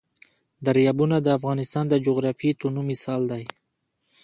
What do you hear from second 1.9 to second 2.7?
جغرافیوي